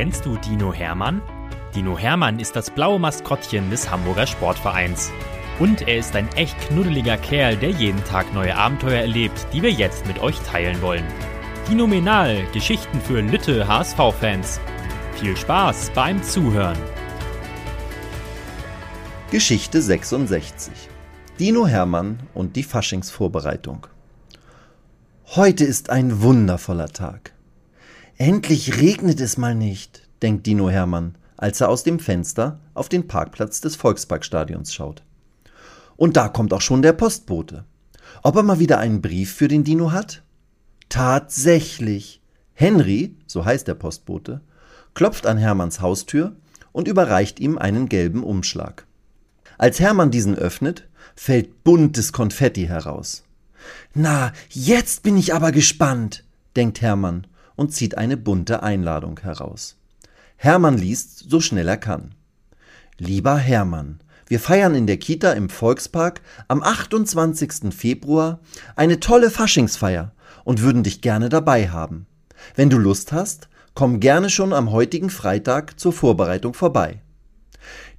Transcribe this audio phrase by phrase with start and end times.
[0.00, 1.20] Kennst du Dino Hermann?
[1.74, 5.12] Dino Hermann ist das blaue Maskottchen des Hamburger Sportvereins.
[5.58, 9.70] Und er ist ein echt knuddeliger Kerl, der jeden Tag neue Abenteuer erlebt, die wir
[9.70, 11.04] jetzt mit euch teilen wollen.
[11.66, 14.58] Phänomenal, Geschichten für Lütte HSV-Fans.
[15.16, 16.78] Viel Spaß beim Zuhören.
[19.30, 20.72] Geschichte 66.
[21.38, 23.86] Dino Hermann und die Faschingsvorbereitung.
[25.36, 27.34] Heute ist ein wundervoller Tag.
[28.20, 33.08] Endlich regnet es mal nicht, denkt Dino Hermann, als er aus dem Fenster auf den
[33.08, 35.02] Parkplatz des Volksparkstadions schaut.
[35.96, 37.64] Und da kommt auch schon der Postbote.
[38.22, 40.22] Ob er mal wieder einen Brief für den Dino hat?
[40.90, 42.20] Tatsächlich.
[42.52, 44.42] Henry, so heißt der Postbote,
[44.92, 46.36] klopft an Hermanns Haustür
[46.72, 48.86] und überreicht ihm einen gelben Umschlag.
[49.56, 53.24] Als Hermann diesen öffnet, fällt buntes Konfetti heraus.
[53.94, 56.24] Na, jetzt bin ich aber gespannt,
[56.54, 57.26] denkt Hermann
[57.60, 59.76] und zieht eine bunte Einladung heraus.
[60.36, 62.14] Hermann liest, so schnell er kann.
[62.96, 67.74] Lieber Hermann, wir feiern in der Kita im Volkspark am 28.
[67.74, 68.40] Februar
[68.76, 70.12] eine tolle Faschingsfeier
[70.44, 72.06] und würden dich gerne dabei haben.
[72.54, 77.02] Wenn du Lust hast, komm gerne schon am heutigen Freitag zur Vorbereitung vorbei.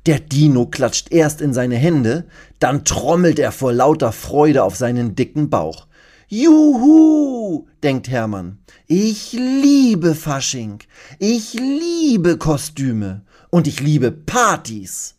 [0.08, 2.26] Der Dino klatscht erst in seine Hände,
[2.58, 5.86] dann trommelt er vor lauter Freude auf seinen dicken Bauch.
[6.34, 8.60] Juhu, denkt Hermann.
[8.88, 10.80] Ich liebe Fasching.
[11.20, 13.24] Ich liebe Kostüme.
[13.50, 15.16] Und ich liebe Partys.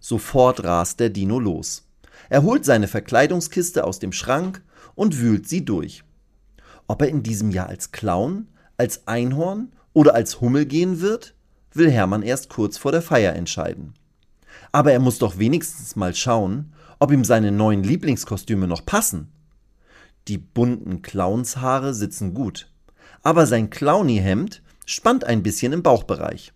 [0.00, 1.86] Sofort rast der Dino los.
[2.30, 4.60] Er holt seine Verkleidungskiste aus dem Schrank
[4.96, 6.02] und wühlt sie durch.
[6.88, 11.36] Ob er in diesem Jahr als Clown, als Einhorn oder als Hummel gehen wird,
[11.72, 13.94] will Hermann erst kurz vor der Feier entscheiden.
[14.72, 19.28] Aber er muss doch wenigstens mal schauen, ob ihm seine neuen Lieblingskostüme noch passen.
[20.28, 22.70] Die bunten Clownshaare sitzen gut,
[23.22, 26.52] aber sein Clowny-Hemd spannt ein bisschen im Bauchbereich.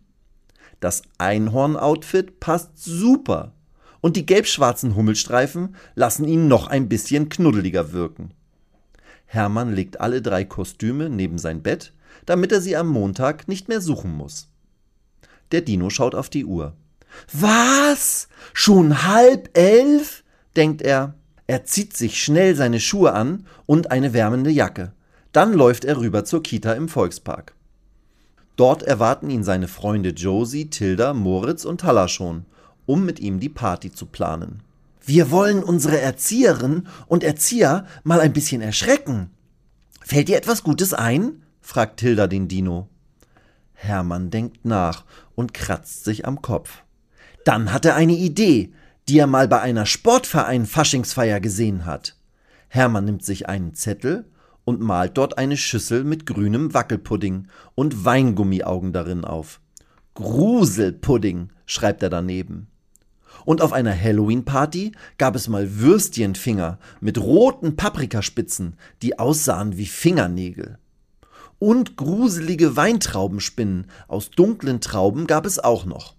[0.80, 3.52] Das Einhorn-Outfit passt super
[4.00, 8.32] und die gelb-schwarzen Hummelstreifen lassen ihn noch ein bisschen knuddeliger wirken.
[9.26, 11.92] Hermann legt alle drei Kostüme neben sein Bett,
[12.24, 14.48] damit er sie am Montag nicht mehr suchen muss.
[15.52, 16.74] Der Dino schaut auf die Uhr.
[17.32, 18.28] Was?
[18.52, 20.24] Schon halb elf?
[20.56, 21.14] denkt er.
[21.48, 24.92] Er zieht sich schnell seine Schuhe an und eine wärmende Jacke.
[25.32, 27.54] Dann läuft er rüber zur Kita im Volkspark.
[28.56, 32.44] Dort erwarten ihn seine Freunde Josie, Tilda, Moritz und Talla schon,
[32.84, 34.62] um mit ihm die Party zu planen.
[35.02, 39.30] Wir wollen unsere Erzieherinnen und Erzieher mal ein bisschen erschrecken.
[40.02, 41.42] Fällt dir etwas Gutes ein?
[41.62, 42.88] fragt Tilda den Dino.
[43.72, 46.82] Hermann denkt nach und kratzt sich am Kopf.
[47.44, 48.72] Dann hat er eine Idee,
[49.08, 52.16] die er mal bei einer Sportverein-Faschingsfeier gesehen hat.
[52.68, 54.26] Hermann nimmt sich einen Zettel
[54.64, 59.60] und malt dort eine Schüssel mit grünem Wackelpudding und Weingummiaugen darin auf.
[60.12, 62.68] Gruselpudding, schreibt er daneben.
[63.46, 70.76] Und auf einer Halloween-Party gab es mal Würstchenfinger mit roten Paprikaspitzen, die aussahen wie Fingernägel.
[71.58, 76.17] Und gruselige Weintraubenspinnen aus dunklen Trauben gab es auch noch.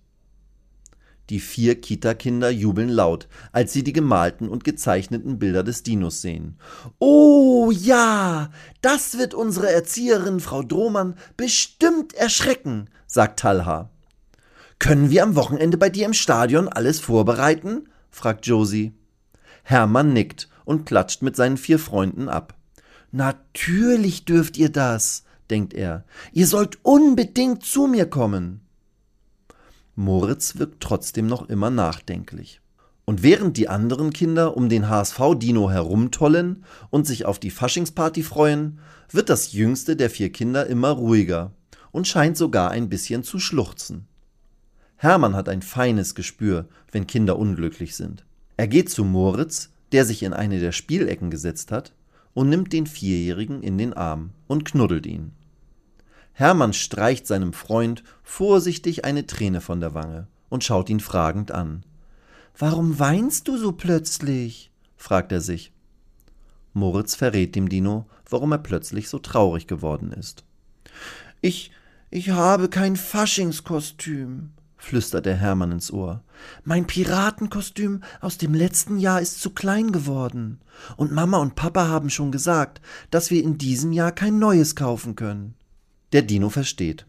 [1.29, 6.57] Die vier Kita-Kinder jubeln laut, als sie die gemalten und gezeichneten Bilder des Dinos sehen.
[6.97, 8.49] Oh ja,
[8.81, 13.91] das wird unsere Erzieherin Frau Drohmann bestimmt erschrecken, sagt Talha.
[14.79, 17.89] Können wir am Wochenende bei dir im Stadion alles vorbereiten?
[18.09, 18.93] fragt Josie.
[19.63, 22.55] Hermann nickt und klatscht mit seinen vier Freunden ab.
[23.11, 26.05] Natürlich dürft ihr das, denkt er.
[26.31, 28.61] Ihr sollt unbedingt zu mir kommen.
[29.99, 32.61] Moritz wirkt trotzdem noch immer nachdenklich.
[33.03, 38.79] Und während die anderen Kinder um den HSV-Dino herumtollen und sich auf die Faschingsparty freuen,
[39.11, 41.51] wird das jüngste der vier Kinder immer ruhiger
[41.91, 44.07] und scheint sogar ein bisschen zu schluchzen.
[44.95, 48.25] Hermann hat ein feines Gespür, wenn Kinder unglücklich sind.
[48.55, 51.93] Er geht zu Moritz, der sich in eine der Spielecken gesetzt hat,
[52.33, 55.33] und nimmt den Vierjährigen in den Arm und knuddelt ihn.
[56.39, 61.83] Hermann streicht seinem Freund vorsichtig eine Träne von der Wange und schaut ihn fragend an.
[62.57, 64.71] Warum weinst du so plötzlich?
[64.95, 65.73] fragt er sich.
[66.71, 70.45] Moritz verrät dem Dino, warum er plötzlich so traurig geworden ist.
[71.41, 71.71] Ich,
[72.09, 76.23] ich habe kein Faschingskostüm, flüstert er Hermann ins Ohr.
[76.63, 80.61] Mein Piratenkostüm aus dem letzten Jahr ist zu klein geworden.
[80.95, 82.79] Und Mama und Papa haben schon gesagt,
[83.11, 85.55] dass wir in diesem Jahr kein neues kaufen können.
[86.11, 87.05] Der Dino versteht.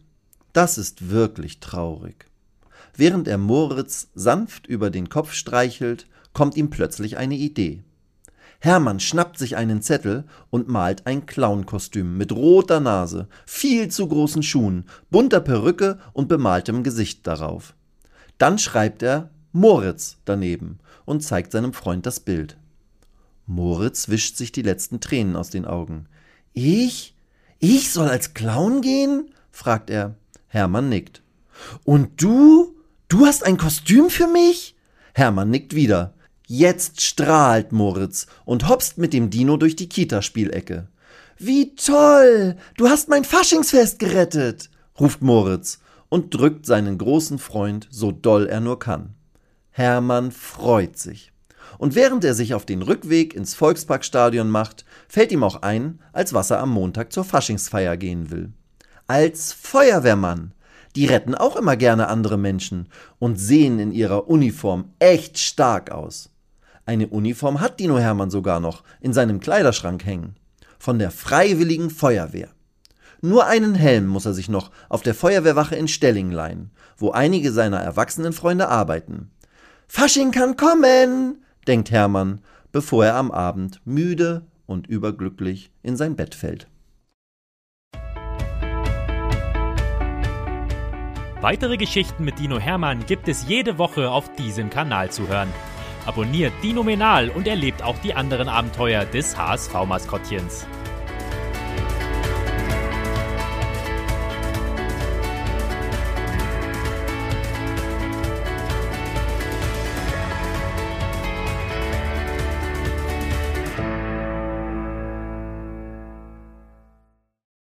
[0.53, 2.25] Das ist wirklich traurig.
[2.95, 7.83] Während er Moritz sanft über den Kopf streichelt, kommt ihm plötzlich eine Idee.
[8.59, 14.43] Hermann schnappt sich einen Zettel und malt ein Clownkostüm mit roter Nase, viel zu großen
[14.43, 17.73] Schuhen, bunter Perücke und bemaltem Gesicht darauf.
[18.37, 22.57] Dann schreibt er Moritz daneben und zeigt seinem Freund das Bild.
[23.47, 26.07] Moritz wischt sich die letzten Tränen aus den Augen.
[26.53, 27.15] Ich?
[27.63, 29.29] Ich soll als Clown gehen?
[29.51, 30.15] fragt er.
[30.47, 31.21] Hermann nickt.
[31.83, 32.75] Und du?
[33.07, 34.75] Du hast ein Kostüm für mich?
[35.13, 36.15] Hermann nickt wieder.
[36.47, 40.87] Jetzt strahlt Moritz und hopst mit dem Dino durch die Kita-Spielecke.
[41.37, 42.57] Wie toll!
[42.77, 44.71] Du hast mein Faschingsfest gerettet!
[44.99, 49.13] ruft Moritz und drückt seinen großen Freund so doll er nur kann.
[49.69, 51.31] Hermann freut sich.
[51.77, 56.33] Und während er sich auf den Rückweg ins Volksparkstadion macht, fällt ihm auch ein, als
[56.33, 58.53] was er am Montag zur Faschingsfeier gehen will.
[59.07, 60.53] Als Feuerwehrmann.
[60.95, 66.29] Die retten auch immer gerne andere Menschen und sehen in ihrer Uniform echt stark aus.
[66.85, 70.35] Eine Uniform hat Dino Hermann sogar noch in seinem Kleiderschrank hängen.
[70.79, 72.49] Von der Freiwilligen Feuerwehr.
[73.21, 77.51] Nur einen Helm muss er sich noch auf der Feuerwehrwache in Stelling leihen, wo einige
[77.51, 79.29] seiner erwachsenen Freunde arbeiten.
[79.87, 82.41] Fasching kann kommen, denkt Hermann,
[82.71, 86.67] bevor er am Abend müde und überglücklich in sein Bett fällt.
[91.41, 95.49] Weitere Geschichten mit Dino Hermann gibt es jede Woche auf diesem Kanal zu hören.
[96.05, 100.67] Abonniert Dino Menal und erlebt auch die anderen Abenteuer des HSV-Maskottchens.